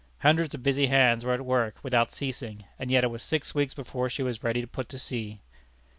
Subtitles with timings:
[0.21, 3.75] Hundreds of busy hands were at work without ceasing, and yet it was six weeks
[3.75, 5.41] before she was ready to put to sea.